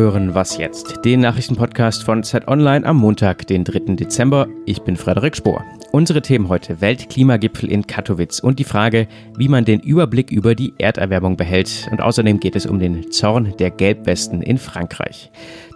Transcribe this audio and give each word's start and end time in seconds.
hören 0.00 0.34
Was 0.34 0.56
jetzt? 0.56 1.04
Den 1.04 1.20
Nachrichtenpodcast 1.20 2.04
von 2.04 2.22
Zeit 2.22 2.48
Online 2.48 2.86
am 2.86 2.96
Montag, 2.96 3.46
den 3.46 3.64
3. 3.64 3.96
Dezember. 3.96 4.48
Ich 4.64 4.80
bin 4.80 4.96
Frederik 4.96 5.36
Spohr. 5.36 5.62
Unsere 5.92 6.22
Themen 6.22 6.48
heute: 6.48 6.80
Weltklimagipfel 6.80 7.70
in 7.70 7.86
Katowice 7.86 8.40
und 8.40 8.58
die 8.58 8.64
Frage, 8.64 9.08
wie 9.36 9.48
man 9.48 9.66
den 9.66 9.80
Überblick 9.80 10.30
über 10.30 10.54
die 10.54 10.72
Erderwärmung 10.78 11.36
behält. 11.36 11.86
Und 11.90 12.00
außerdem 12.00 12.40
geht 12.40 12.56
es 12.56 12.64
um 12.64 12.78
den 12.78 13.12
Zorn 13.12 13.52
der 13.58 13.70
Gelbwesten 13.70 14.40
in 14.40 14.56
Frankreich. 14.56 15.30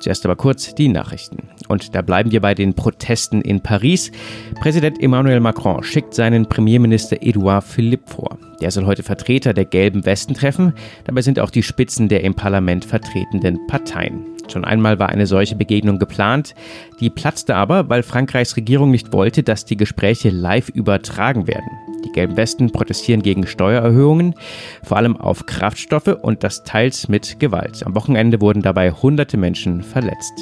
Zuerst 0.04 0.26
aber 0.26 0.36
kurz 0.36 0.74
die 0.74 0.88
Nachrichten. 0.88 1.48
Und 1.68 1.94
da 1.94 2.02
bleiben 2.02 2.30
wir 2.30 2.42
bei 2.42 2.54
den 2.54 2.74
Protesten 2.74 3.40
in 3.40 3.62
Paris. 3.62 4.12
Präsident 4.60 5.02
Emmanuel 5.02 5.40
Macron 5.40 5.82
schickt 5.82 6.12
seinen 6.12 6.44
Premierminister 6.44 7.22
Edouard 7.22 7.64
Philippe 7.64 8.12
vor. 8.12 8.36
Der 8.60 8.70
soll 8.70 8.84
heute 8.84 9.02
Vertreter 9.02 9.54
der 9.54 9.64
gelben 9.64 10.04
Westen 10.04 10.34
treffen. 10.34 10.74
Dabei 11.04 11.22
sind 11.22 11.40
auch 11.40 11.48
die 11.48 11.62
Spitzen 11.62 12.10
der 12.10 12.22
im 12.22 12.34
Parlament 12.34 12.84
vertretenden 12.84 13.66
Parteien. 13.66 14.26
Schon 14.52 14.66
einmal 14.66 14.98
war 14.98 15.08
eine 15.08 15.26
solche 15.26 15.56
Begegnung 15.56 15.98
geplant. 15.98 16.54
Die 17.00 17.08
platzte 17.08 17.56
aber, 17.56 17.88
weil 17.88 18.02
Frankreichs 18.02 18.58
Regierung 18.58 18.90
nicht 18.90 19.14
wollte, 19.14 19.42
dass 19.42 19.64
die 19.64 19.78
Gespräche 19.78 20.28
live 20.28 20.68
übertragen 20.68 21.46
werden. 21.46 21.70
Die 22.04 22.12
gelben 22.12 22.36
Westen 22.36 22.70
protestieren 22.70 23.22
gegen 23.22 23.46
Steuererhöhungen, 23.46 24.34
vor 24.82 24.96
allem 24.96 25.16
auf 25.16 25.46
Kraftstoffe 25.46 26.18
und 26.22 26.44
das 26.44 26.64
teils 26.64 27.08
mit 27.08 27.40
Gewalt. 27.40 27.84
Am 27.84 27.94
Wochenende 27.94 28.40
wurden 28.40 28.62
dabei 28.62 28.90
hunderte 28.90 29.36
Menschen 29.36 29.82
verletzt. 29.82 30.34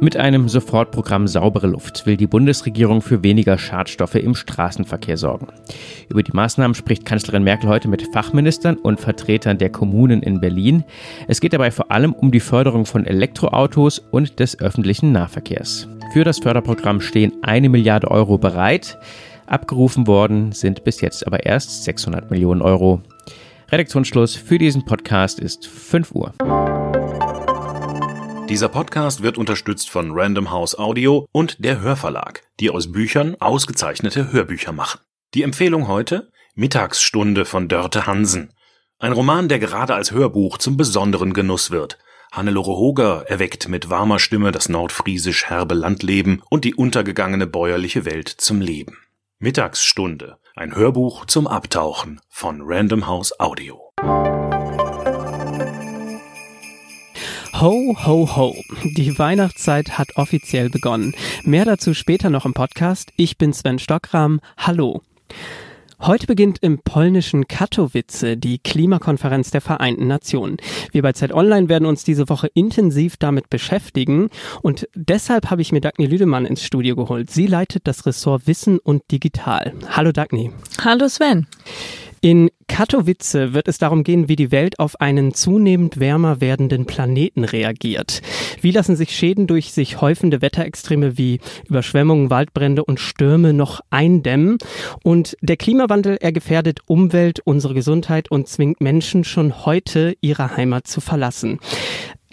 Mit 0.00 0.16
einem 0.16 0.48
Sofortprogramm 0.48 1.28
Saubere 1.28 1.68
Luft 1.68 2.04
will 2.04 2.16
die 2.16 2.26
Bundesregierung 2.26 3.00
für 3.00 3.22
weniger 3.22 3.56
Schadstoffe 3.56 4.16
im 4.16 4.34
Straßenverkehr 4.34 5.16
sorgen. 5.16 5.46
Über 6.08 6.22
die 6.22 6.32
Maßnahmen 6.32 6.74
spricht 6.74 7.06
Kanzlerin 7.06 7.44
Merkel 7.44 7.70
heute 7.70 7.88
mit 7.88 8.02
Fachministern 8.12 8.76
und 8.76 9.00
Vertretern 9.00 9.56
der 9.56 9.70
Kommunen 9.70 10.20
in 10.22 10.40
Berlin. 10.40 10.84
Es 11.28 11.40
geht 11.40 11.52
dabei 11.52 11.70
vor 11.70 11.92
allem 11.92 12.12
um 12.12 12.32
die 12.32 12.40
Förderung 12.40 12.86
von 12.86 13.06
Elektroautos 13.06 14.00
und 14.10 14.40
des 14.40 14.58
öffentlichen 14.58 15.12
Nahverkehrs. 15.12 15.88
Für 16.12 16.24
das 16.24 16.40
Förderprogramm 16.40 17.00
stehen 17.00 17.32
eine 17.42 17.68
Milliarde 17.68 18.10
Euro 18.10 18.36
bereit. 18.36 18.98
Abgerufen 19.46 20.06
worden 20.06 20.52
sind 20.52 20.84
bis 20.84 21.00
jetzt 21.00 21.26
aber 21.26 21.44
erst 21.44 21.84
600 21.84 22.30
Millionen 22.30 22.62
Euro. 22.62 23.02
Redaktionsschluss 23.70 24.36
für 24.36 24.58
diesen 24.58 24.84
Podcast 24.84 25.40
ist 25.40 25.66
5 25.66 26.12
Uhr. 26.12 26.32
Dieser 28.48 28.68
Podcast 28.68 29.22
wird 29.22 29.38
unterstützt 29.38 29.88
von 29.90 30.10
Random 30.12 30.50
House 30.50 30.78
Audio 30.78 31.26
und 31.32 31.64
der 31.64 31.80
Hörverlag, 31.80 32.42
die 32.60 32.70
aus 32.70 32.92
Büchern 32.92 33.36
ausgezeichnete 33.40 34.32
Hörbücher 34.32 34.72
machen. 34.72 35.00
Die 35.32 35.42
Empfehlung 35.42 35.88
heute 35.88 36.30
Mittagsstunde 36.54 37.46
von 37.46 37.68
Dörte 37.68 38.06
Hansen. 38.06 38.52
Ein 38.98 39.12
Roman, 39.12 39.48
der 39.48 39.58
gerade 39.58 39.94
als 39.94 40.12
Hörbuch 40.12 40.58
zum 40.58 40.76
besonderen 40.76 41.32
Genuss 41.32 41.70
wird. 41.70 41.98
Hannelore 42.30 42.76
Hoger 42.76 43.24
erweckt 43.28 43.68
mit 43.68 43.90
warmer 43.90 44.18
Stimme 44.18 44.52
das 44.52 44.68
nordfriesisch 44.68 45.46
herbe 45.46 45.74
Landleben 45.74 46.42
und 46.50 46.64
die 46.64 46.74
untergegangene 46.74 47.46
bäuerliche 47.46 48.04
Welt 48.04 48.28
zum 48.28 48.60
Leben. 48.60 48.98
Mittagsstunde, 49.40 50.38
ein 50.54 50.76
Hörbuch 50.76 51.26
zum 51.26 51.48
Abtauchen 51.48 52.20
von 52.28 52.60
Random 52.62 53.08
House 53.08 53.38
Audio. 53.40 53.90
Ho, 57.60 57.96
ho, 58.06 58.36
ho. 58.36 58.54
Die 58.96 59.18
Weihnachtszeit 59.18 59.98
hat 59.98 60.16
offiziell 60.16 60.70
begonnen. 60.70 61.14
Mehr 61.42 61.64
dazu 61.64 61.94
später 61.94 62.30
noch 62.30 62.46
im 62.46 62.54
Podcast. 62.54 63.12
Ich 63.16 63.36
bin 63.36 63.52
Sven 63.52 63.80
Stockram. 63.80 64.40
Hallo. 64.56 65.02
Heute 66.06 66.26
beginnt 66.26 66.58
im 66.60 66.80
polnischen 66.80 67.48
Katowice 67.48 68.36
die 68.36 68.58
Klimakonferenz 68.58 69.50
der 69.52 69.62
Vereinten 69.62 70.06
Nationen. 70.06 70.58
Wir 70.92 71.00
bei 71.00 71.14
Zeit 71.14 71.32
Online 71.32 71.70
werden 71.70 71.86
uns 71.86 72.04
diese 72.04 72.28
Woche 72.28 72.46
intensiv 72.52 73.16
damit 73.16 73.48
beschäftigen 73.48 74.28
und 74.60 74.86
deshalb 74.94 75.50
habe 75.50 75.62
ich 75.62 75.72
mir 75.72 75.80
Dagny 75.80 76.04
Lüdemann 76.04 76.44
ins 76.44 76.62
Studio 76.62 76.94
geholt. 76.94 77.30
Sie 77.30 77.46
leitet 77.46 77.86
das 77.86 78.04
Ressort 78.04 78.46
Wissen 78.46 78.78
und 78.80 79.02
Digital. 79.10 79.72
Hallo 79.88 80.12
Dagny. 80.12 80.50
Hallo 80.84 81.08
Sven. 81.08 81.46
In 82.24 82.48
Katowice 82.68 83.52
wird 83.52 83.68
es 83.68 83.76
darum 83.76 84.02
gehen, 84.02 84.30
wie 84.30 84.36
die 84.36 84.50
Welt 84.50 84.78
auf 84.78 84.98
einen 84.98 85.34
zunehmend 85.34 86.00
wärmer 86.00 86.40
werdenden 86.40 86.86
Planeten 86.86 87.44
reagiert. 87.44 88.22
Wie 88.62 88.70
lassen 88.70 88.96
sich 88.96 89.14
Schäden 89.14 89.46
durch 89.46 89.74
sich 89.74 90.00
häufende 90.00 90.40
Wetterextreme 90.40 91.18
wie 91.18 91.38
Überschwemmungen, 91.68 92.30
Waldbrände 92.30 92.82
und 92.82 92.98
Stürme 92.98 93.52
noch 93.52 93.82
eindämmen? 93.90 94.56
Und 95.02 95.36
der 95.42 95.58
Klimawandel, 95.58 96.16
er 96.18 96.32
gefährdet 96.32 96.80
Umwelt, 96.86 97.40
unsere 97.44 97.74
Gesundheit 97.74 98.30
und 98.30 98.48
zwingt 98.48 98.80
Menschen 98.80 99.24
schon 99.24 99.66
heute 99.66 100.16
ihre 100.22 100.56
Heimat 100.56 100.86
zu 100.86 101.02
verlassen. 101.02 101.58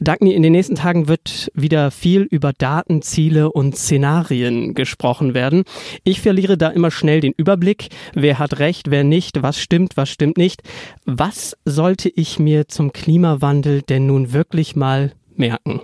Dagny, 0.04 0.34
in 0.34 0.42
den 0.42 0.54
nächsten 0.54 0.74
Tagen 0.74 1.08
wird 1.08 1.52
wieder 1.54 1.92
viel 1.92 2.24
über 2.24 2.54
Daten, 2.54 3.04
Ziele 3.04 3.52
und 3.52 3.78
Szenarien 3.78 4.74
gesprochen 4.74 5.36
werden. 5.36 5.64
Ich 6.04 6.22
verliere 6.22 6.58
da 6.58 6.70
immer 6.70 6.90
schnell 6.90 7.20
den 7.20 7.34
Überblick. 7.38 7.90
Wer 8.16 8.40
hat 8.40 8.58
recht, 8.58 8.90
wer 8.90 9.04
nicht, 9.04 9.44
was 9.44 9.60
stimmt, 9.60 9.98
was 9.98 10.10
stimmt 10.10 10.38
nicht. 10.38 10.64
Was 11.06 11.56
sollte 11.66 12.10
ich 12.10 12.40
mir 12.40 12.68
zum 12.68 12.94
Klimawandel 12.94 13.84
denn 13.84 14.08
nun 14.08 14.34
wirklich 14.34 14.76
mal 14.76 15.12
merken? 15.36 15.82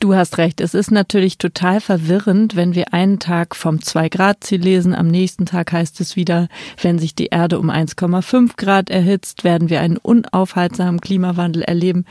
Du 0.00 0.14
hast 0.14 0.38
recht. 0.38 0.60
Es 0.60 0.74
ist 0.74 0.90
natürlich 0.90 1.38
total 1.38 1.80
verwirrend, 1.80 2.56
wenn 2.56 2.74
wir 2.74 2.92
einen 2.92 3.18
Tag 3.18 3.56
vom 3.56 3.76
2-Grad-Ziel 3.76 4.60
lesen. 4.60 4.94
Am 4.94 5.08
nächsten 5.08 5.46
Tag 5.46 5.72
heißt 5.72 6.00
es 6.00 6.16
wieder, 6.16 6.48
wenn 6.82 6.98
sich 6.98 7.14
die 7.14 7.26
Erde 7.26 7.58
um 7.58 7.70
1,5 7.70 8.56
Grad 8.56 8.90
erhitzt, 8.90 9.44
werden 9.44 9.70
wir 9.70 9.80
einen 9.80 9.96
unaufhaltsamen 9.96 11.00
Klimawandel 11.00 11.62
erleben. 11.62 12.04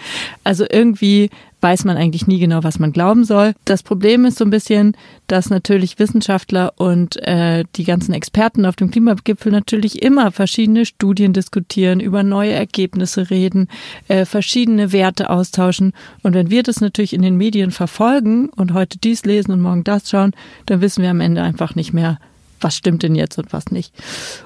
Also 0.44 0.66
irgendwie 0.70 1.30
weiß 1.66 1.84
man 1.84 1.98
eigentlich 1.98 2.28
nie 2.28 2.38
genau, 2.38 2.64
was 2.64 2.78
man 2.78 2.92
glauben 2.92 3.24
soll. 3.24 3.56
Das 3.66 3.82
Problem 3.82 4.24
ist 4.26 4.38
so 4.38 4.46
ein 4.46 4.52
bisschen, 4.52 4.96
dass 5.26 5.50
natürlich 5.50 5.98
Wissenschaftler 5.98 6.74
und 6.78 7.16
äh, 7.24 7.64
die 7.76 7.86
ganzen 7.86 8.14
Experten 8.14 8.68
auf 8.68 8.76
dem 8.76 8.92
Klimagipfel 8.92 9.52
natürlich 9.52 10.04
immer 10.04 10.32
verschiedene 10.32 10.86
Studien 10.86 11.34
diskutieren, 11.34 12.02
über 12.02 12.22
neue 12.22 12.52
Ergebnisse 12.52 13.32
reden, 13.32 13.68
äh, 14.10 14.26
verschiedene 14.26 14.92
Werte 14.92 15.32
austauschen. 15.32 15.94
Und 16.22 16.36
wenn 16.36 16.52
wir 16.52 16.62
das 16.62 16.82
natürlich 16.82 17.14
in 17.14 17.24
den 17.24 17.36
Medien 17.36 17.72
verfolgen 17.72 18.50
und 18.50 18.76
heute 18.76 19.00
dies 19.00 19.26
lesen 19.26 19.52
und 19.52 19.62
morgen 19.62 19.84
das 19.84 20.08
schauen, 20.08 20.34
dann 20.68 20.82
wissen 20.82 21.02
wir 21.02 21.10
am 21.10 21.20
Ende 21.20 21.42
einfach 21.42 21.74
nicht 21.74 21.94
mehr, 21.94 22.20
was 22.66 22.76
stimmt 22.76 23.04
denn 23.04 23.14
jetzt 23.14 23.38
und 23.38 23.54
was 23.54 23.68
nicht. 23.68 23.94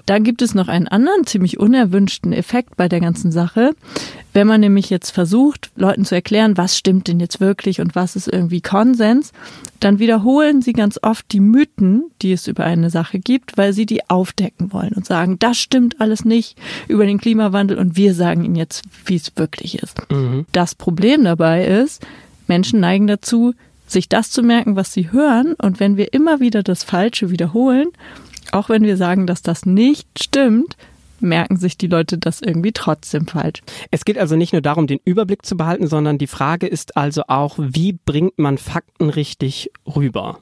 Dann 0.06 0.26
gibt 0.26 0.42
es 0.42 0.54
noch 0.54 0.68
einen 0.68 0.90
anderen 0.90 1.26
ziemlich 1.26 1.58
unerwünschten 1.58 2.34
Effekt 2.34 2.76
bei 2.76 2.90
der 2.90 3.00
ganzen 3.00 3.32
Sache. 3.32 3.72
Wenn 4.34 4.46
man 4.46 4.60
nämlich 4.60 4.90
jetzt 4.90 5.12
versucht, 5.12 5.72
Leuten 5.78 6.04
zu 6.04 6.16
erklären, 6.16 6.58
was 6.58 6.78
stimmt 6.78 7.08
denn 7.08 7.22
jetzt 7.22 7.40
wirklich 7.40 7.80
und 7.80 7.96
was 7.96 8.18
ist 8.18 8.28
irgendwie 8.28 8.60
Konsens, 8.60 9.32
dann 9.80 10.00
wiederholen 10.00 10.62
sie 10.62 10.74
ganz 10.74 11.00
oft 11.02 11.32
die 11.32 11.40
Mythen, 11.40 12.12
die 12.22 12.34
es 12.34 12.48
über 12.48 12.66
eine 12.66 12.90
Sache 12.90 13.20
gibt, 13.20 13.58
weil 13.58 13.72
sie 13.72 13.86
die 13.86 14.10
aufdecken 14.10 14.74
wollen 14.74 14.92
und 14.92 15.06
sagen, 15.06 15.40
das 15.40 15.58
stimmt 15.58 16.02
alles 16.02 16.26
nicht 16.26 16.58
über 16.90 17.06
den 17.06 17.20
Klimawandel 17.20 17.78
und 17.78 17.96
wir 17.96 18.14
sagen 18.14 18.44
ihnen 18.44 18.56
jetzt, 18.56 18.84
wie 19.06 19.16
es 19.16 19.32
wirklich 19.38 19.82
ist. 19.82 19.96
Mhm. 20.12 20.46
Das 20.52 20.76
Problem 20.76 21.24
dabei 21.24 21.66
ist, 21.66 22.06
Menschen 22.48 22.82
neigen 22.82 23.08
dazu, 23.08 23.54
sich 23.92 24.10
das 24.10 24.32
zu 24.32 24.44
merken, 24.44 24.76
was 24.76 24.94
sie 24.94 25.12
hören. 25.12 25.56
Und 25.56 25.80
wenn 25.80 25.98
wir 25.98 26.14
immer 26.14 26.40
wieder 26.40 26.64
das 26.64 26.84
Falsche 26.84 27.30
wiederholen, 27.30 27.90
auch 28.52 28.70
wenn 28.70 28.84
wir 28.84 28.98
sagen, 28.98 29.28
dass 29.28 29.42
das 29.42 29.66
nicht 29.66 30.08
stimmt, 30.22 30.76
merken 31.22 31.58
sich 31.58 31.78
die 31.78 31.88
Leute 31.88 32.18
das 32.18 32.42
irgendwie 32.42 32.72
trotzdem 32.72 33.28
falsch. 33.28 33.62
Es 33.92 34.06
geht 34.06 34.18
also 34.18 34.36
nicht 34.36 34.54
nur 34.54 34.62
darum, 34.62 34.88
den 34.88 35.00
Überblick 35.04 35.46
zu 35.46 35.58
behalten, 35.58 35.88
sondern 35.88 36.18
die 36.18 36.28
Frage 36.28 36.68
ist 36.68 36.98
also 36.98 37.24
auch, 37.28 37.56
wie 37.58 37.94
bringt 37.94 38.40
man 38.40 38.58
Fakten 38.58 39.10
richtig 39.10 39.72
rüber? 39.86 40.40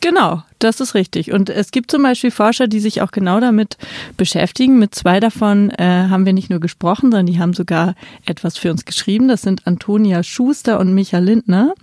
Genau, 0.00 0.42
das 0.58 0.80
ist 0.80 0.94
richtig. 0.94 1.32
Und 1.32 1.48
es 1.48 1.70
gibt 1.70 1.90
zum 1.90 2.02
Beispiel 2.02 2.30
Forscher, 2.30 2.68
die 2.68 2.80
sich 2.80 3.00
auch 3.02 3.10
genau 3.10 3.40
damit 3.40 3.78
beschäftigen. 4.16 4.78
Mit 4.78 4.94
zwei 4.94 5.20
davon 5.20 5.70
äh, 5.70 5.84
haben 5.84 6.26
wir 6.26 6.32
nicht 6.32 6.50
nur 6.50 6.60
gesprochen, 6.60 7.10
sondern 7.10 7.26
die 7.26 7.38
haben 7.38 7.54
sogar 7.54 7.94
etwas 8.24 8.58
für 8.58 8.70
uns 8.70 8.84
geschrieben. 8.84 9.26
Das 9.26 9.42
sind 9.42 9.66
Antonia 9.66 10.22
Schuster 10.22 10.78
und 10.78 10.94
Micha 10.94 11.18
Lindner. 11.18 11.74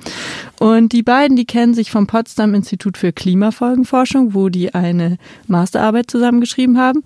Und 0.60 0.94
die 0.94 1.04
beiden, 1.04 1.36
die 1.36 1.46
kennen 1.46 1.74
sich 1.74 1.92
vom 1.92 2.08
Potsdam 2.08 2.54
Institut 2.54 2.98
für 2.98 3.12
Klimafolgenforschung, 3.12 4.34
wo 4.34 4.50
die 4.50 4.74
eine 4.74 5.18
Masterarbeit 5.48 6.10
zusammengeschrieben 6.10 6.78
haben. 6.78 7.04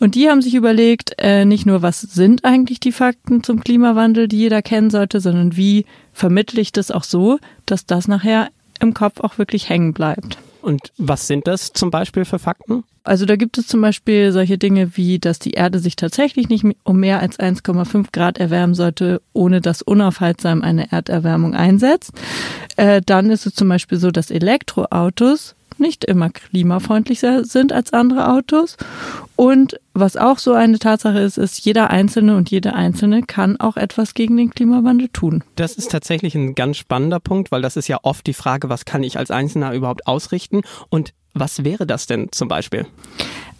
Und 0.00 0.16
die 0.16 0.28
haben 0.28 0.42
sich 0.42 0.54
überlegt, 0.54 1.14
äh, 1.18 1.44
nicht 1.44 1.66
nur, 1.66 1.82
was 1.82 2.00
sind 2.00 2.44
eigentlich 2.44 2.80
die 2.80 2.92
Fakten 2.92 3.44
zum 3.44 3.60
Klimawandel, 3.60 4.28
die 4.28 4.38
jeder 4.38 4.62
kennen 4.62 4.90
sollte, 4.90 5.20
sondern 5.20 5.56
wie 5.56 5.86
vermittle 6.12 6.60
ich 6.60 6.72
das 6.72 6.90
auch 6.90 7.04
so, 7.04 7.38
dass 7.64 7.86
das 7.86 8.08
nachher 8.08 8.48
im 8.80 8.94
Kopf 8.94 9.20
auch 9.20 9.38
wirklich 9.38 9.68
hängen 9.68 9.92
bleibt. 9.92 10.38
Und 10.68 10.92
was 10.98 11.26
sind 11.26 11.46
das 11.46 11.72
zum 11.72 11.90
Beispiel 11.90 12.26
für 12.26 12.38
Fakten? 12.38 12.84
Also 13.02 13.24
da 13.24 13.36
gibt 13.36 13.56
es 13.56 13.66
zum 13.66 13.80
Beispiel 13.80 14.32
solche 14.32 14.58
Dinge 14.58 14.98
wie, 14.98 15.18
dass 15.18 15.38
die 15.38 15.52
Erde 15.52 15.78
sich 15.78 15.96
tatsächlich 15.96 16.50
nicht 16.50 16.66
um 16.84 17.00
mehr 17.00 17.20
als 17.20 17.40
1,5 17.40 18.08
Grad 18.12 18.36
erwärmen 18.36 18.74
sollte, 18.74 19.22
ohne 19.32 19.62
dass 19.62 19.80
unaufhaltsam 19.80 20.60
eine 20.60 20.92
Erderwärmung 20.92 21.54
einsetzt. 21.54 22.12
Äh, 22.76 23.00
dann 23.06 23.30
ist 23.30 23.46
es 23.46 23.54
zum 23.54 23.70
Beispiel 23.70 23.96
so, 23.96 24.10
dass 24.10 24.30
Elektroautos 24.30 25.54
nicht 25.80 26.04
immer 26.04 26.30
klimafreundlicher 26.30 27.44
sind 27.44 27.72
als 27.72 27.92
andere 27.92 28.28
Autos. 28.30 28.76
Und 29.36 29.78
was 29.94 30.16
auch 30.16 30.38
so 30.38 30.52
eine 30.52 30.78
Tatsache 30.78 31.18
ist, 31.18 31.38
ist, 31.38 31.64
jeder 31.64 31.90
Einzelne 31.90 32.36
und 32.36 32.50
jede 32.50 32.74
Einzelne 32.74 33.22
kann 33.22 33.58
auch 33.58 33.76
etwas 33.76 34.14
gegen 34.14 34.36
den 34.36 34.50
Klimawandel 34.50 35.08
tun. 35.08 35.44
Das 35.56 35.74
ist 35.74 35.90
tatsächlich 35.90 36.34
ein 36.34 36.54
ganz 36.54 36.76
spannender 36.76 37.20
Punkt, 37.20 37.50
weil 37.50 37.62
das 37.62 37.76
ist 37.76 37.88
ja 37.88 37.98
oft 38.02 38.26
die 38.26 38.34
Frage, 38.34 38.68
was 38.68 38.84
kann 38.84 39.02
ich 39.02 39.18
als 39.18 39.30
Einzelner 39.30 39.72
überhaupt 39.72 40.06
ausrichten 40.06 40.62
und 40.88 41.14
was 41.34 41.64
wäre 41.64 41.86
das 41.86 42.06
denn 42.06 42.28
zum 42.32 42.48
Beispiel? 42.48 42.86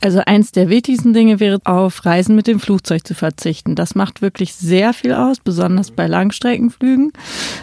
Also 0.00 0.20
eins 0.24 0.52
der 0.52 0.68
wichtigsten 0.68 1.12
Dinge 1.12 1.40
wäre, 1.40 1.58
auf 1.64 2.04
Reisen 2.04 2.36
mit 2.36 2.46
dem 2.46 2.60
Flugzeug 2.60 3.06
zu 3.06 3.14
verzichten. 3.14 3.74
Das 3.74 3.94
macht 3.94 4.22
wirklich 4.22 4.54
sehr 4.54 4.92
viel 4.92 5.12
aus, 5.12 5.40
besonders 5.40 5.90
bei 5.90 6.06
Langstreckenflügen. 6.06 7.12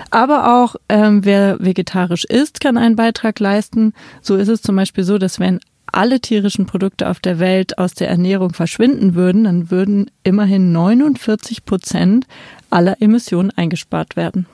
Aber 0.10 0.62
auch 0.62 0.76
ähm, 0.90 1.24
wer 1.24 1.58
vegetarisch 1.60 2.26
isst, 2.26 2.60
kann 2.60 2.78
einen 2.78 2.98
Beitrag 2.98 3.40
leisten. 3.40 3.94
So 4.22 4.36
ist 4.36 4.50
es 4.50 4.62
zum 4.62 4.76
Beispiel 4.76 5.06
so, 5.06 5.18
dass 5.18 5.40
wenn 5.40 5.60
alle 5.96 6.20
tierischen 6.20 6.66
Produkte 6.66 7.10
auf 7.10 7.20
der 7.20 7.40
Welt 7.40 7.78
aus 7.78 7.94
der 7.94 8.10
Ernährung 8.10 8.54
verschwinden 8.54 9.16
würden, 9.16 9.46
dann 9.46 9.72
würden 9.72 10.12
immerhin 10.24 10.72
49 10.72 11.66
Prozent 11.66 12.26
aller 12.70 13.02
Emissionen 13.02 13.52
eingespart 13.52 14.16
werden. 14.16 14.46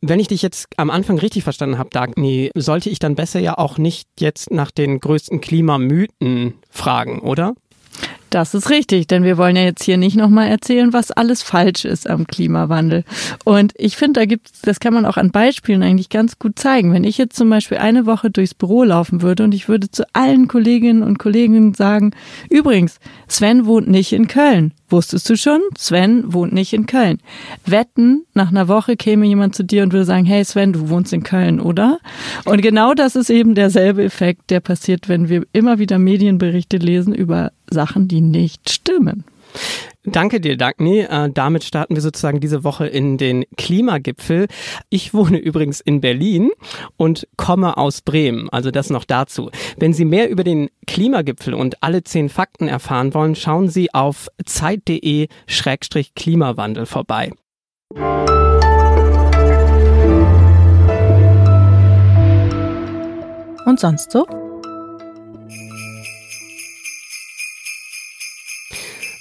Wenn 0.00 0.18
ich 0.18 0.28
dich 0.28 0.42
jetzt 0.42 0.66
am 0.76 0.90
Anfang 0.90 1.18
richtig 1.18 1.44
verstanden 1.44 1.78
habe, 1.78 1.90
Dagny, 1.90 2.50
sollte 2.56 2.90
ich 2.90 2.98
dann 2.98 3.14
besser 3.14 3.38
ja 3.38 3.56
auch 3.56 3.78
nicht 3.78 4.08
jetzt 4.18 4.50
nach 4.50 4.70
den 4.70 4.98
größten 4.98 5.40
Klimamythen 5.40 6.54
fragen, 6.70 7.20
oder? 7.20 7.54
Das 8.30 8.54
ist 8.54 8.70
richtig, 8.70 9.08
denn 9.08 9.24
wir 9.24 9.36
wollen 9.38 9.56
ja 9.56 9.64
jetzt 9.64 9.82
hier 9.82 9.96
nicht 9.96 10.16
nochmal 10.16 10.46
erzählen, 10.46 10.92
was 10.92 11.10
alles 11.10 11.42
falsch 11.42 11.84
ist 11.84 12.08
am 12.08 12.28
Klimawandel. 12.28 13.02
Und 13.44 13.72
ich 13.76 13.96
finde, 13.96 14.20
da 14.20 14.24
gibt's, 14.24 14.60
das 14.62 14.78
kann 14.78 14.94
man 14.94 15.04
auch 15.04 15.16
an 15.16 15.32
Beispielen 15.32 15.82
eigentlich 15.82 16.10
ganz 16.10 16.38
gut 16.38 16.56
zeigen. 16.56 16.92
Wenn 16.92 17.02
ich 17.02 17.18
jetzt 17.18 17.34
zum 17.34 17.50
Beispiel 17.50 17.78
eine 17.78 18.06
Woche 18.06 18.30
durchs 18.30 18.54
Büro 18.54 18.84
laufen 18.84 19.20
würde 19.20 19.42
und 19.42 19.52
ich 19.52 19.68
würde 19.68 19.90
zu 19.90 20.04
allen 20.12 20.46
Kolleginnen 20.46 21.02
und 21.02 21.18
Kollegen 21.18 21.74
sagen, 21.74 22.12
übrigens, 22.48 23.00
Sven 23.26 23.66
wohnt 23.66 23.88
nicht 23.88 24.12
in 24.12 24.28
Köln. 24.28 24.72
Wusstest 24.90 25.30
du 25.30 25.36
schon? 25.36 25.60
Sven 25.78 26.32
wohnt 26.32 26.52
nicht 26.52 26.72
in 26.72 26.86
Köln. 26.86 27.18
Wetten, 27.64 28.24
nach 28.34 28.50
einer 28.50 28.66
Woche 28.66 28.96
käme 28.96 29.24
jemand 29.24 29.54
zu 29.54 29.64
dir 29.64 29.84
und 29.84 29.92
würde 29.92 30.04
sagen, 30.04 30.24
hey 30.24 30.44
Sven, 30.44 30.72
du 30.72 30.88
wohnst 30.88 31.12
in 31.12 31.22
Köln, 31.22 31.60
oder? 31.60 31.98
Und 32.44 32.60
genau 32.60 32.94
das 32.94 33.14
ist 33.14 33.30
eben 33.30 33.54
derselbe 33.54 34.02
Effekt, 34.02 34.50
der 34.50 34.58
passiert, 34.58 35.08
wenn 35.08 35.28
wir 35.28 35.44
immer 35.52 35.78
wieder 35.78 35.98
Medienberichte 35.98 36.76
lesen 36.76 37.14
über 37.14 37.52
Sachen, 37.70 38.08
die 38.08 38.20
nicht 38.20 38.70
stimmen. 38.70 39.24
Danke 40.04 40.40
dir, 40.40 40.56
Dagny. 40.56 41.00
Äh, 41.00 41.28
damit 41.32 41.62
starten 41.62 41.94
wir 41.94 42.00
sozusagen 42.00 42.40
diese 42.40 42.64
Woche 42.64 42.86
in 42.86 43.18
den 43.18 43.44
Klimagipfel. 43.58 44.46
Ich 44.88 45.12
wohne 45.12 45.36
übrigens 45.38 45.80
in 45.80 46.00
Berlin 46.00 46.48
und 46.96 47.28
komme 47.36 47.76
aus 47.76 48.00
Bremen. 48.00 48.48
Also 48.50 48.70
das 48.70 48.88
noch 48.88 49.04
dazu. 49.04 49.50
Wenn 49.76 49.92
Sie 49.92 50.06
mehr 50.06 50.30
über 50.30 50.42
den 50.42 50.70
Klimagipfel 50.86 51.52
und 51.52 51.82
alle 51.82 52.02
zehn 52.02 52.30
Fakten 52.30 52.66
erfahren 52.66 53.12
wollen, 53.12 53.34
schauen 53.34 53.68
Sie 53.68 53.92
auf 53.92 54.28
zeit.de-klimawandel 54.44 56.86
vorbei. 56.86 57.32
Und 63.66 63.78
sonst 63.78 64.12
so? 64.12 64.26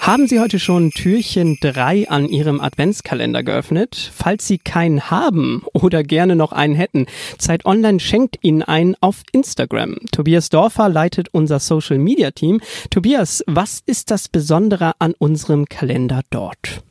Haben 0.10 0.26
Sie 0.26 0.40
heute 0.40 0.58
schon 0.58 0.90
Türchen 0.90 1.60
3 1.62 2.10
an 2.10 2.30
Ihrem 2.30 2.62
Adventskalender 2.62 3.44
geöffnet? 3.44 4.12
Falls 4.12 4.48
Sie 4.48 4.58
keinen 4.58 5.12
haben 5.12 5.62
oder 5.72 6.02
gerne 6.02 6.36
noch 6.36 6.52
einen 6.52 6.74
hätten, 6.74 7.06
Zeit 7.38 7.64
Online 7.64 8.00
schenkt 8.00 8.40
Ihnen 8.42 8.64
einen 8.64 8.96
auf 9.02 9.22
Instagram. 9.34 9.98
Tobias 10.12 10.50
Dorfer 10.50 10.90
leitet 10.90 11.30
unser 11.32 11.60
Social 11.60 12.00
Media 12.00 12.32
Team. 12.32 12.60
Tobias, 12.90 13.44
was 13.46 13.84
ist 13.86 14.10
das 14.10 14.30
Besondere 14.30 14.94
an 14.98 15.14
unserem 15.20 15.66
Kalender 15.66 16.22
dort? 16.32 16.82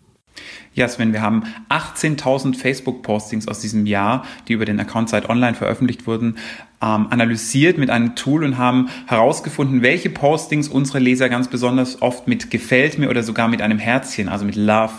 Ja, 0.74 0.88
Sven, 0.88 1.12
wir 1.12 1.22
haben 1.22 1.44
18.000 1.70 2.56
Facebook-Postings 2.56 3.48
aus 3.48 3.60
diesem 3.60 3.86
Jahr, 3.86 4.24
die 4.46 4.52
über 4.52 4.64
den 4.64 4.78
Account 4.78 5.08
Zeit 5.08 5.28
Online 5.28 5.54
veröffentlicht 5.54 6.06
wurden, 6.06 6.36
ähm, 6.80 7.08
analysiert 7.10 7.78
mit 7.78 7.90
einem 7.90 8.14
Tool 8.14 8.44
und 8.44 8.58
haben 8.58 8.88
herausgefunden, 9.06 9.82
welche 9.82 10.10
Postings 10.10 10.68
unsere 10.68 11.00
Leser 11.00 11.28
ganz 11.28 11.48
besonders 11.48 12.00
oft 12.00 12.28
mit 12.28 12.50
gefällt 12.50 12.98
mir 12.98 13.10
oder 13.10 13.22
sogar 13.22 13.48
mit 13.48 13.62
einem 13.62 13.78
Herzchen, 13.78 14.28
also 14.28 14.44
mit 14.44 14.54
Love, 14.54 14.92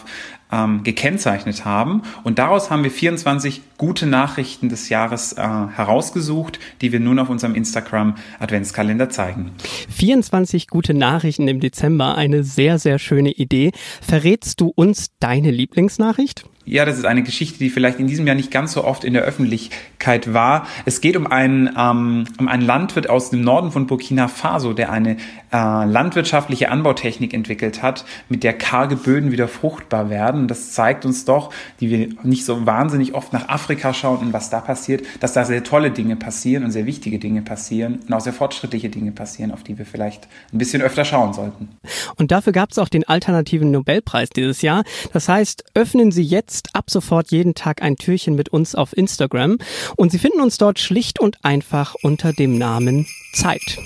ähm, 0.51 0.83
gekennzeichnet 0.83 1.65
haben. 1.65 2.03
Und 2.23 2.39
daraus 2.39 2.69
haben 2.69 2.83
wir 2.83 2.91
24 2.91 3.61
gute 3.77 4.05
Nachrichten 4.05 4.69
des 4.69 4.89
Jahres 4.89 5.33
äh, 5.33 5.37
herausgesucht, 5.37 6.59
die 6.81 6.91
wir 6.91 6.99
nun 6.99 7.19
auf 7.19 7.29
unserem 7.29 7.55
Instagram 7.55 8.15
Adventskalender 8.39 9.09
zeigen. 9.09 9.51
24 9.89 10.67
gute 10.67 10.93
Nachrichten 10.93 11.47
im 11.47 11.59
Dezember, 11.59 12.15
eine 12.15 12.43
sehr, 12.43 12.79
sehr 12.79 12.99
schöne 12.99 13.31
Idee. 13.31 13.71
Verrätst 14.01 14.59
du 14.61 14.71
uns 14.75 15.11
deine 15.19 15.51
Lieblingsnachricht? 15.51 16.45
Ja, 16.69 16.85
das 16.85 16.99
ist 16.99 17.05
eine 17.05 17.23
Geschichte, 17.23 17.57
die 17.57 17.71
vielleicht 17.71 17.99
in 17.99 18.05
diesem 18.05 18.27
Jahr 18.27 18.35
nicht 18.35 18.51
ganz 18.51 18.73
so 18.73 18.83
oft 18.83 19.03
in 19.03 19.13
der 19.13 19.23
Öffentlichkeit 19.23 20.35
war. 20.35 20.67
Es 20.85 21.01
geht 21.01 21.17
um 21.17 21.25
einen, 21.25 21.67
ähm, 21.75 22.25
um 22.37 22.47
einen 22.47 22.61
Landwirt 22.61 23.09
aus 23.09 23.31
dem 23.31 23.41
Norden 23.41 23.71
von 23.71 23.87
Burkina 23.87 24.27
Faso, 24.27 24.73
der 24.73 24.91
eine 24.91 25.17
äh, 25.51 25.55
landwirtschaftliche 25.85 26.69
Anbautechnik 26.69 27.33
entwickelt 27.33 27.81
hat, 27.81 28.05
mit 28.29 28.43
der 28.43 28.53
karge 28.53 28.97
Böden 28.97 29.31
wieder 29.31 29.47
fruchtbar 29.47 30.11
werden. 30.11 30.47
Das 30.47 30.71
zeigt 30.73 31.05
uns 31.05 31.25
doch, 31.25 31.51
die 31.79 31.89
wir 31.89 32.09
nicht 32.21 32.45
so 32.45 32.67
wahnsinnig 32.67 33.15
oft 33.15 33.33
nach 33.33 33.49
Afrika 33.49 33.91
schauen 33.91 34.19
und 34.19 34.33
was 34.33 34.51
da 34.51 34.59
passiert, 34.59 35.03
dass 35.21 35.33
da 35.33 35.45
sehr 35.45 35.63
tolle 35.63 35.89
Dinge 35.89 36.17
passieren 36.17 36.63
und 36.63 36.69
sehr 36.69 36.85
wichtige 36.85 37.17
Dinge 37.17 37.41
passieren 37.41 38.01
und 38.07 38.13
auch 38.13 38.21
sehr 38.21 38.33
fortschrittliche 38.33 38.89
Dinge 38.89 39.11
passieren, 39.11 39.51
auf 39.51 39.63
die 39.63 39.79
wir 39.79 39.87
vielleicht 39.87 40.27
ein 40.53 40.59
bisschen 40.59 40.83
öfter 40.83 41.03
schauen 41.03 41.33
sollten. 41.33 41.69
Und 42.15 42.29
dafür 42.29 42.53
gab 42.53 42.69
es 42.69 42.77
auch 42.77 42.89
den 42.89 43.07
alternativen 43.07 43.71
Nobelpreis 43.71 44.29
dieses 44.29 44.61
Jahr. 44.61 44.83
Das 45.13 45.27
heißt, 45.27 45.63
öffnen 45.73 46.11
Sie 46.11 46.21
jetzt 46.21 46.58
jetzt 46.59 46.75
ab 46.75 46.89
sofort 46.89 47.31
jeden 47.31 47.55
Tag 47.55 47.81
ein 47.81 47.95
Türchen 47.95 48.35
mit 48.35 48.49
uns 48.49 48.75
auf 48.75 48.95
Instagram 48.95 49.57
und 49.95 50.11
Sie 50.11 50.19
finden 50.19 50.41
uns 50.41 50.57
dort 50.57 50.79
schlicht 50.79 51.19
und 51.19 51.37
einfach 51.43 51.95
unter 52.01 52.33
dem 52.33 52.57
Namen 52.57 53.05
Zeit. 53.33 53.77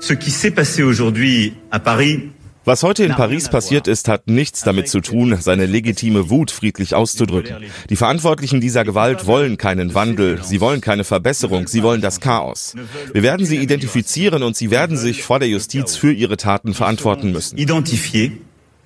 Ce 0.00 0.14
qui 0.14 0.30
s'est 0.30 0.52
passé 0.52 0.84
aujourd'hui 0.84 1.54
à 1.70 1.80
Paris 1.80 2.30
was 2.66 2.82
heute 2.82 3.04
in 3.04 3.12
Paris 3.12 3.48
passiert 3.48 3.86
ist, 3.86 4.08
hat 4.08 4.26
nichts 4.26 4.62
damit 4.62 4.88
zu 4.88 5.00
tun, 5.00 5.36
seine 5.40 5.66
legitime 5.66 6.28
Wut 6.30 6.50
friedlich 6.50 6.94
auszudrücken. 6.94 7.64
Die 7.88 7.96
Verantwortlichen 7.96 8.60
dieser 8.60 8.84
Gewalt 8.84 9.26
wollen 9.26 9.56
keinen 9.56 9.94
Wandel, 9.94 10.42
sie 10.42 10.60
wollen 10.60 10.80
keine 10.80 11.04
Verbesserung, 11.04 11.68
sie 11.68 11.82
wollen 11.82 12.00
das 12.00 12.20
Chaos. 12.20 12.74
Wir 13.12 13.22
werden 13.22 13.46
sie 13.46 13.56
identifizieren 13.56 14.42
und 14.42 14.56
sie 14.56 14.70
werden 14.70 14.96
sich 14.96 15.22
vor 15.22 15.38
der 15.38 15.48
Justiz 15.48 15.96
für 15.96 16.12
ihre 16.12 16.36
Taten 16.36 16.74
verantworten 16.74 17.32
müssen. 17.32 17.56
Identifié 17.56 18.32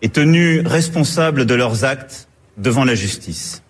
et 0.02 0.12
tenu 0.14 0.60
responsable 0.66 1.46
de 1.46 1.56
leurs 1.56 1.82
actes 1.82 2.26
devant 2.56 2.84
la 2.84 2.94
justice. 2.94 3.62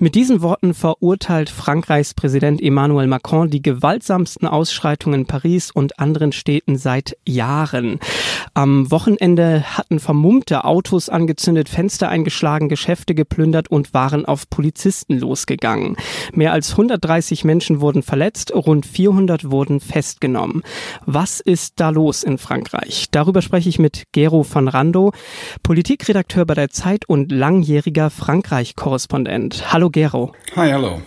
Mit 0.00 0.14
diesen 0.14 0.42
Worten 0.42 0.74
verurteilt 0.74 1.50
Frankreichs 1.50 2.14
Präsident 2.14 2.62
Emmanuel 2.62 3.08
Macron 3.08 3.50
die 3.50 3.60
gewaltsamsten 3.60 4.46
Ausschreitungen 4.46 5.22
in 5.22 5.26
Paris 5.26 5.72
und 5.72 5.98
anderen 5.98 6.30
Städten 6.30 6.76
seit 6.76 7.16
Jahren. 7.26 7.98
Am 8.54 8.92
Wochenende 8.92 9.64
hatten 9.76 9.98
vermummte 9.98 10.64
Autos 10.64 11.08
angezündet, 11.08 11.68
Fenster 11.68 12.08
eingeschlagen, 12.08 12.68
Geschäfte 12.68 13.16
geplündert 13.16 13.72
und 13.72 13.92
waren 13.92 14.24
auf 14.24 14.48
Polizisten 14.48 15.18
losgegangen. 15.18 15.96
Mehr 16.32 16.52
als 16.52 16.70
130 16.72 17.42
Menschen 17.42 17.80
wurden 17.80 18.04
verletzt, 18.04 18.54
rund 18.54 18.86
400 18.86 19.50
wurden 19.50 19.80
festgenommen. 19.80 20.62
Was 21.06 21.40
ist 21.40 21.80
da 21.80 21.90
los 21.90 22.22
in 22.22 22.38
Frankreich? 22.38 23.06
Darüber 23.10 23.42
spreche 23.42 23.68
ich 23.68 23.80
mit 23.80 24.04
Gero 24.12 24.46
van 24.48 24.68
Rando, 24.68 25.10
Politikredakteur 25.64 26.46
bei 26.46 26.54
der 26.54 26.70
Zeit 26.70 27.08
und 27.08 27.32
langjähriger 27.32 28.10
Frankreich-Korrespondent. 28.10 29.72
Hallo 29.72 29.87
Gero. 29.90 30.32
Hi, 30.56 30.70
hallo. 30.70 31.02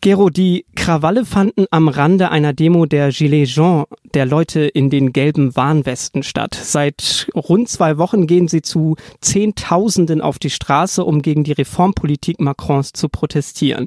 Gero, 0.00 0.30
die 0.30 0.66
Krawalle 0.74 1.24
fanden 1.24 1.66
am 1.70 1.88
Rande 1.88 2.30
einer 2.30 2.52
Demo 2.52 2.86
der 2.86 3.10
Gilets 3.10 3.54
jaunes, 3.54 3.86
der 4.14 4.26
Leute 4.26 4.60
in 4.60 4.90
den 4.90 5.12
gelben 5.12 5.56
Warnwesten 5.56 6.22
statt. 6.22 6.54
Seit 6.54 7.28
rund 7.34 7.68
zwei 7.68 7.98
Wochen 7.98 8.26
gehen 8.26 8.48
sie 8.48 8.62
zu 8.62 8.96
Zehntausenden 9.20 10.20
auf 10.20 10.38
die 10.38 10.50
Straße, 10.50 11.04
um 11.04 11.22
gegen 11.22 11.44
die 11.44 11.52
Reformpolitik 11.52 12.40
Macrons 12.40 12.92
zu 12.92 13.08
protestieren. 13.08 13.86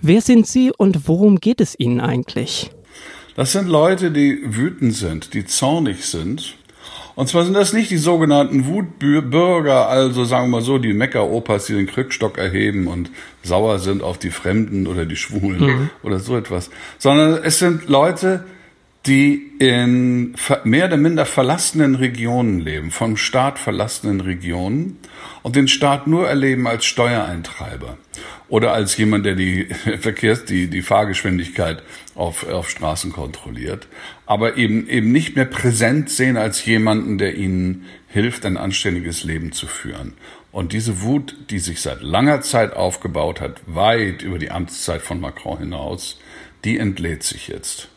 Wer 0.00 0.20
sind 0.20 0.46
sie 0.46 0.72
und 0.76 1.08
worum 1.08 1.40
geht 1.40 1.60
es 1.60 1.78
ihnen 1.78 2.00
eigentlich? 2.00 2.70
Das 3.36 3.52
sind 3.52 3.68
Leute, 3.68 4.10
die 4.10 4.40
wütend 4.44 4.94
sind, 4.94 5.34
die 5.34 5.44
zornig 5.44 6.04
sind 6.04 6.56
und 7.20 7.26
zwar 7.26 7.44
sind 7.44 7.52
das 7.52 7.74
nicht 7.74 7.90
die 7.90 7.98
sogenannten 7.98 8.64
Wutbürger, 8.64 9.90
also 9.90 10.24
sagen 10.24 10.46
wir 10.46 10.60
mal 10.60 10.62
so, 10.62 10.78
die 10.78 10.94
Meckeropas, 10.94 11.66
die 11.66 11.74
den 11.74 11.86
Krückstock 11.86 12.38
erheben 12.38 12.86
und 12.86 13.10
sauer 13.42 13.78
sind 13.78 14.02
auf 14.02 14.16
die 14.16 14.30
Fremden 14.30 14.86
oder 14.86 15.04
die 15.04 15.16
Schwulen 15.16 15.60
mhm. 15.60 15.90
oder 16.02 16.18
so 16.18 16.34
etwas, 16.34 16.70
sondern 16.96 17.42
es 17.44 17.58
sind 17.58 17.90
Leute, 17.90 18.44
die 19.06 19.52
in 19.58 20.34
mehr 20.64 20.86
oder 20.86 20.98
minder 20.98 21.24
verlassenen 21.24 21.94
Regionen 21.94 22.60
leben, 22.60 22.90
vom 22.90 23.16
Staat 23.16 23.58
verlassenen 23.58 24.20
Regionen 24.20 24.98
und 25.42 25.56
den 25.56 25.68
Staat 25.68 26.06
nur 26.06 26.28
erleben 26.28 26.66
als 26.66 26.84
Steuereintreiber 26.84 27.96
oder 28.48 28.72
als 28.72 28.96
jemand, 28.98 29.24
der 29.24 29.36
die 29.36 29.64
Verkehrs, 30.00 30.44
die, 30.44 30.68
die 30.68 30.82
Fahrgeschwindigkeit 30.82 31.82
auf, 32.14 32.46
auf 32.46 32.68
Straßen 32.68 33.12
kontrolliert, 33.12 33.88
aber 34.26 34.58
eben, 34.58 34.86
eben 34.88 35.12
nicht 35.12 35.34
mehr 35.34 35.46
präsent 35.46 36.10
sehen 36.10 36.36
als 36.36 36.64
jemanden, 36.66 37.16
der 37.16 37.36
ihnen 37.36 37.86
hilft, 38.08 38.44
ein 38.44 38.58
anständiges 38.58 39.24
Leben 39.24 39.52
zu 39.52 39.66
führen. 39.66 40.14
Und 40.52 40.72
diese 40.72 41.02
Wut, 41.02 41.36
die 41.50 41.60
sich 41.60 41.80
seit 41.80 42.02
langer 42.02 42.40
Zeit 42.40 42.74
aufgebaut 42.74 43.40
hat, 43.40 43.60
weit 43.66 44.22
über 44.22 44.38
die 44.38 44.50
Amtszeit 44.50 45.00
von 45.00 45.20
Macron 45.20 45.58
hinaus, 45.58 46.18
die 46.64 46.78
entlädt 46.78 47.22
sich 47.22 47.48
jetzt. 47.48 47.89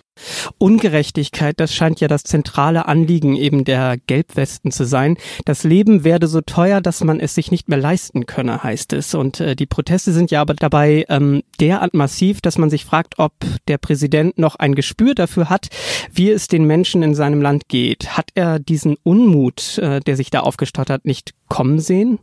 Ungerechtigkeit, 0.57 1.59
das 1.59 1.73
scheint 1.73 1.99
ja 1.99 2.07
das 2.07 2.23
zentrale 2.23 2.87
Anliegen 2.87 3.35
eben 3.35 3.65
der 3.65 3.97
Gelbwesten 4.07 4.71
zu 4.71 4.85
sein. 4.85 5.17
Das 5.45 5.63
Leben 5.63 6.03
werde 6.03 6.27
so 6.27 6.41
teuer, 6.41 6.81
dass 6.81 7.03
man 7.03 7.19
es 7.19 7.35
sich 7.35 7.51
nicht 7.51 7.69
mehr 7.69 7.77
leisten 7.77 8.25
könne, 8.25 8.63
heißt 8.63 8.93
es. 8.93 9.13
Und 9.13 9.39
äh, 9.39 9.55
die 9.55 9.65
Proteste 9.65 10.11
sind 10.11 10.31
ja 10.31 10.41
aber 10.41 10.53
dabei 10.53 11.05
ähm, 11.09 11.43
derart 11.59 11.93
massiv, 11.93 12.41
dass 12.41 12.57
man 12.57 12.69
sich 12.69 12.85
fragt, 12.85 13.19
ob 13.19 13.33
der 13.67 13.77
Präsident 13.77 14.37
noch 14.37 14.55
ein 14.55 14.75
Gespür 14.75 15.15
dafür 15.15 15.49
hat, 15.49 15.67
wie 16.11 16.29
es 16.29 16.47
den 16.47 16.65
Menschen 16.65 17.03
in 17.03 17.15
seinem 17.15 17.41
Land 17.41 17.67
geht. 17.67 18.15
Hat 18.17 18.29
er 18.35 18.59
diesen 18.59 18.97
Unmut, 19.03 19.77
äh, 19.79 19.99
der 19.99 20.15
sich 20.15 20.29
da 20.29 20.41
aufgestaut 20.41 20.89
hat, 20.89 21.05
nicht 21.05 21.33
kommen 21.49 21.79
sehen? 21.79 22.19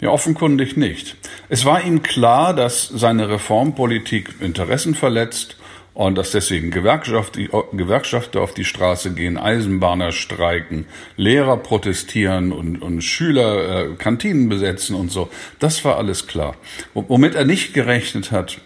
Ja, 0.00 0.10
offenkundig 0.10 0.76
nicht. 0.76 1.16
Es 1.48 1.64
war 1.64 1.84
ihm 1.84 2.02
klar, 2.02 2.54
dass 2.54 2.88
seine 2.88 3.28
Reformpolitik 3.28 4.34
Interessen 4.40 4.96
verletzt 4.96 5.56
und 5.94 6.16
dass 6.16 6.30
deswegen 6.30 6.70
Gewerkschafter 6.70 8.40
auf 8.40 8.54
die 8.54 8.64
Straße 8.64 9.12
gehen, 9.12 9.36
Eisenbahner 9.36 10.12
streiken, 10.12 10.86
Lehrer 11.16 11.58
protestieren 11.58 12.52
und, 12.52 12.80
und 12.80 13.02
Schüler 13.02 13.90
äh, 13.90 13.94
Kantinen 13.96 14.48
besetzen 14.48 14.96
und 14.96 15.10
so. 15.10 15.28
Das 15.58 15.84
war 15.84 15.98
alles 15.98 16.26
klar. 16.26 16.56
Womit 16.94 17.34
er 17.34 17.44
nicht 17.44 17.74
gerechnet 17.74 18.32
hat, 18.32 18.58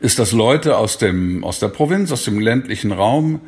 ist, 0.00 0.18
dass 0.18 0.32
Leute 0.32 0.78
aus 0.78 0.98
dem, 0.98 1.44
aus 1.44 1.58
der 1.58 1.68
Provinz, 1.68 2.10
aus 2.10 2.24
dem 2.24 2.40
ländlichen 2.40 2.92
Raum, 2.92 3.40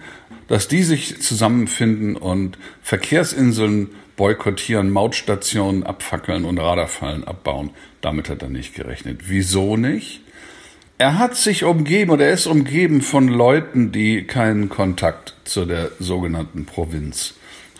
dass 0.48 0.68
die 0.68 0.82
sich 0.82 1.20
zusammenfinden 1.22 2.16
und 2.16 2.58
Verkehrsinseln 2.82 3.90
boykottieren, 4.16 4.90
Mautstationen 4.90 5.82
abfackeln 5.82 6.44
und 6.44 6.58
Radarfallen 6.58 7.24
abbauen. 7.24 7.70
Damit 8.02 8.28
hat 8.28 8.42
er 8.42 8.50
nicht 8.50 8.74
gerechnet. 8.74 9.22
Wieso 9.28 9.76
nicht? 9.76 10.23
Er 11.04 11.18
hat 11.18 11.36
sich 11.36 11.64
umgeben 11.64 12.12
oder 12.12 12.28
er 12.28 12.32
ist 12.32 12.46
umgeben 12.46 13.02
von 13.02 13.28
Leuten, 13.28 13.92
die 13.92 14.24
keinen 14.24 14.70
Kontakt 14.70 15.34
zu 15.44 15.66
der 15.66 15.90
sogenannten 15.98 16.64
Provinz 16.64 17.34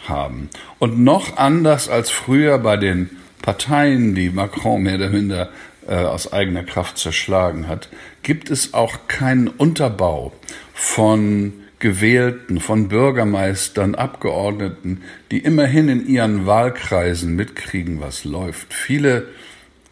haben. 0.07 0.51
Und 0.79 0.99
noch 0.99 1.39
anders 1.39 1.89
als 1.89 2.11
früher 2.11 2.59
bei 2.59 2.77
den 2.77 3.09
Parteien, 3.41 4.15
die 4.15 4.29
Macron 4.29 4.83
mehr 4.83 4.97
oder 4.97 5.09
minder 5.09 5.49
äh, 5.89 5.95
aus 5.95 6.35
eigener 6.35 6.65
Kraft 6.65 6.99
zerschlagen 6.99 7.67
hat, 7.67 7.89
gibt 8.23 8.51
es 8.51 8.75
auch 8.75 9.09
keinen 9.09 9.49
Unterbau 9.49 10.35
von 10.75 11.55
Gewählten, 11.79 12.61
von 12.61 12.89
Bürgermeistern, 12.89 13.95
Abgeordneten, 13.95 15.01
die 15.31 15.39
immerhin 15.39 15.89
in 15.89 16.07
ihren 16.07 16.45
Wahlkreisen 16.45 17.35
mitkriegen, 17.37 18.03
was 18.03 18.25
läuft. 18.25 18.75
Viele 18.75 19.29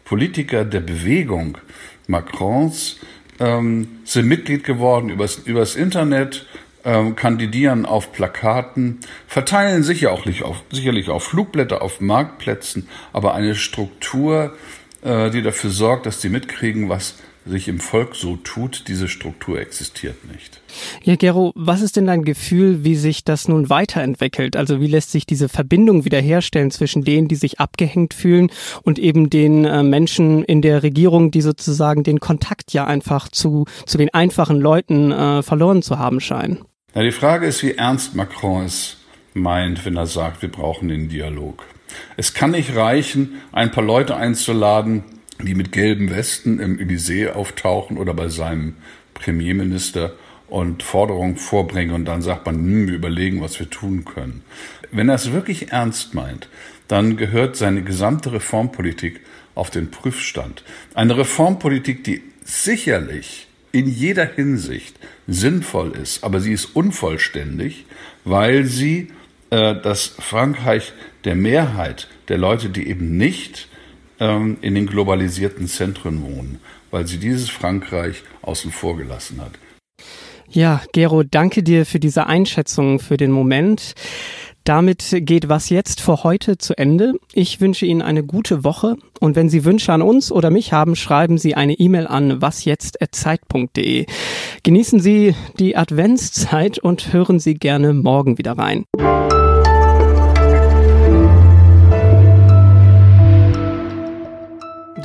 Politiker 0.05 0.65
der 0.65 0.81
Bewegung 0.81 1.57
Macrons 2.07 2.99
ähm, 3.39 3.99
sind 4.05 4.27
Mitglied 4.27 4.63
geworden 4.63 5.09
übers, 5.09 5.37
übers 5.37 5.75
Internet, 5.75 6.45
ähm, 6.85 7.15
kandidieren 7.15 7.85
auf 7.85 8.11
Plakaten, 8.11 8.99
verteilen 9.27 9.83
sicher 9.83 10.11
auch 10.11 10.25
auf, 10.43 10.63
sicherlich 10.71 11.09
auf 11.09 11.23
Flugblätter 11.23 11.81
auf 11.81 12.01
Marktplätzen, 12.01 12.87
aber 13.13 13.33
eine 13.33 13.55
Struktur, 13.55 14.53
äh, 15.01 15.29
die 15.29 15.41
dafür 15.41 15.69
sorgt, 15.69 16.05
dass 16.05 16.19
die 16.19 16.29
mitkriegen, 16.29 16.89
was 16.89 17.15
sich 17.45 17.67
im 17.67 17.79
Volk 17.79 18.15
so 18.15 18.37
tut, 18.37 18.85
diese 18.87 19.07
Struktur 19.07 19.59
existiert 19.59 20.15
nicht. 20.31 20.61
Ja, 21.03 21.15
Gero, 21.15 21.51
was 21.55 21.81
ist 21.81 21.97
denn 21.97 22.05
dein 22.05 22.23
Gefühl, 22.23 22.83
wie 22.83 22.95
sich 22.95 23.23
das 23.23 23.47
nun 23.47 23.69
weiterentwickelt? 23.69 24.55
Also 24.55 24.79
wie 24.79 24.87
lässt 24.87 25.11
sich 25.11 25.25
diese 25.25 25.49
Verbindung 25.49 26.05
wiederherstellen 26.05 26.71
zwischen 26.71 27.03
denen, 27.03 27.27
die 27.27 27.35
sich 27.35 27.59
abgehängt 27.59 28.13
fühlen 28.13 28.49
und 28.83 28.99
eben 28.99 29.29
den 29.29 29.65
äh, 29.65 29.83
Menschen 29.83 30.43
in 30.43 30.61
der 30.61 30.83
Regierung, 30.83 31.31
die 31.31 31.41
sozusagen 31.41 32.03
den 32.03 32.19
Kontakt 32.19 32.73
ja 32.73 32.85
einfach 32.85 33.27
zu, 33.27 33.65
zu 33.85 33.97
den 33.97 34.13
einfachen 34.13 34.59
Leuten 34.59 35.11
äh, 35.11 35.43
verloren 35.43 35.81
zu 35.81 35.99
haben 35.99 36.19
scheinen? 36.19 36.59
Na, 36.93 37.03
die 37.03 37.11
Frage 37.11 37.47
ist, 37.47 37.63
wie 37.63 37.73
ernst 37.73 38.15
Macron 38.15 38.65
es 38.65 38.97
meint, 39.33 39.85
wenn 39.85 39.97
er 39.97 40.05
sagt, 40.05 40.41
wir 40.41 40.51
brauchen 40.51 40.89
den 40.89 41.09
Dialog. 41.09 41.65
Es 42.17 42.33
kann 42.33 42.51
nicht 42.51 42.75
reichen, 42.75 43.41
ein 43.51 43.71
paar 43.71 43.83
Leute 43.83 44.15
einzuladen, 44.15 45.03
die 45.41 45.55
mit 45.55 45.71
gelben 45.71 46.09
Westen 46.09 46.59
im 46.59 46.77
Élysée 46.77 47.29
auftauchen 47.31 47.97
oder 47.97 48.13
bei 48.13 48.29
seinem 48.29 48.75
Premierminister 49.13 50.13
und 50.47 50.83
Forderungen 50.83 51.37
vorbringen 51.37 51.95
und 51.95 52.05
dann 52.05 52.21
sagt 52.21 52.45
man, 52.45 52.55
hm, 52.55 52.87
wir 52.87 52.95
überlegen, 52.95 53.41
was 53.41 53.59
wir 53.59 53.69
tun 53.69 54.05
können. 54.05 54.43
Wenn 54.91 55.09
er 55.09 55.15
es 55.15 55.31
wirklich 55.31 55.71
ernst 55.71 56.13
meint, 56.13 56.47
dann 56.87 57.17
gehört 57.17 57.55
seine 57.55 57.81
gesamte 57.81 58.33
Reformpolitik 58.33 59.21
auf 59.55 59.69
den 59.69 59.89
Prüfstand. 59.89 60.63
Eine 60.93 61.17
Reformpolitik, 61.17 62.03
die 62.03 62.21
sicherlich 62.43 63.47
in 63.71 63.87
jeder 63.87 64.25
Hinsicht 64.25 64.95
sinnvoll 65.27 65.93
ist, 65.95 66.23
aber 66.23 66.39
sie 66.39 66.53
ist 66.53 66.75
unvollständig, 66.75 67.85
weil 68.23 68.65
sie 68.65 69.09
äh, 69.49 69.75
das 69.81 70.07
Frankreich 70.19 70.93
der 71.25 71.35
Mehrheit 71.35 72.07
der 72.27 72.37
Leute, 72.37 72.69
die 72.69 72.87
eben 72.87 73.17
nicht 73.17 73.67
ähm, 74.19 74.57
in 74.61 74.75
den 74.75 74.87
globalisierten 74.87 75.67
Zentren 75.67 76.23
wohnen, 76.23 76.59
weil 76.91 77.07
sie 77.07 77.17
dieses 77.17 77.49
Frankreich 77.49 78.23
außen 78.41 78.71
vor 78.71 78.97
gelassen 78.97 79.41
hat. 79.41 79.51
Ja, 80.49 80.81
Gero, 80.91 81.23
danke 81.23 81.63
dir 81.63 81.85
für 81.85 81.99
diese 81.99 82.27
Einschätzung 82.27 82.99
für 82.99 83.17
den 83.17 83.31
Moment. 83.31 83.95
Damit 84.63 85.03
geht 85.21 85.49
was 85.49 85.69
jetzt 85.69 85.99
für 85.99 86.23
heute 86.23 86.57
zu 86.57 86.77
Ende. 86.77 87.15
Ich 87.33 87.59
wünsche 87.59 87.85
Ihnen 87.85 88.01
eine 88.01 88.23
gute 88.23 88.63
Woche 88.63 88.95
und 89.19 89.35
wenn 89.35 89.49
Sie 89.49 89.65
Wünsche 89.65 89.91
an 89.91 90.01
uns 90.01 90.31
oder 90.31 90.51
mich 90.51 90.71
haben, 90.71 90.95
schreiben 90.95 91.37
Sie 91.37 91.55
eine 91.55 91.73
E-Mail 91.73 92.07
an 92.07 92.41
wasjetzt@zeit.de. 92.41 94.05
Genießen 94.63 94.99
Sie 95.01 95.35
die 95.59 95.75
Adventszeit 95.75 96.79
und 96.79 97.11
hören 97.11 97.39
Sie 97.39 97.55
gerne 97.55 97.91
morgen 97.93 98.37
wieder 98.37 98.57
rein. 98.57 98.85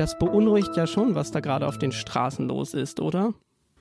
Das 0.09 0.19
beunruhigt 0.19 0.75
ja 0.75 0.87
schon, 0.87 1.15
was 1.15 1.33
da 1.33 1.41
gerade 1.41 1.67
auf 1.67 1.79
den 1.79 1.93
Straßen 1.93 2.49
los 2.49 2.73
ist, 2.73 2.99
oder? 2.99 3.35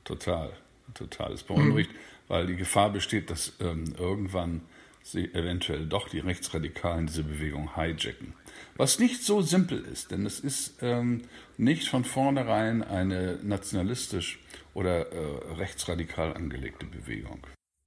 Total, 0.04 0.52
total. 0.94 1.32
Es 1.32 1.44
beunruhigt, 1.44 1.90
mhm. 1.90 1.96
weil 2.28 2.48
die 2.48 2.58
Gefahr 2.58 2.90
besteht, 2.90 3.30
dass 3.30 3.54
ähm, 3.62 3.94
irgendwann 3.98 4.60
sie 5.04 5.34
eventuell 5.34 5.86
doch 5.86 6.10
die 6.10 6.20
Rechtsradikalen 6.20 7.08
diese 7.08 7.24
Bewegung 7.24 7.76
hijacken. 7.76 8.34
Was 8.76 9.00
nicht 9.00 9.24
so 9.24 9.42
simpel 9.42 9.80
ist, 9.80 10.12
denn 10.12 10.26
es 10.26 10.42
ist 10.42 10.80
ähm, 10.82 11.22
nicht 11.56 11.88
von 11.88 12.04
vornherein 12.04 12.84
eine 12.84 13.40
nationalistisch 13.42 14.40
oder 14.74 15.10
äh, 15.10 15.54
rechtsradikal 15.54 16.34
angelegte 16.34 16.88
Bewegung. 16.88 17.40